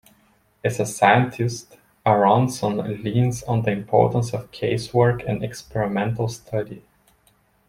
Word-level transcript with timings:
As 0.63 0.79
a 0.79 0.85
scientist, 0.87 1.77
Aronson 2.07 3.03
leans 3.03 3.43
on 3.43 3.61
the 3.61 3.69
importance 3.71 4.33
of 4.33 4.49
case 4.49 4.91
work 4.95 5.21
and 5.27 5.43
experimental 5.43 6.27
study. 6.27 6.83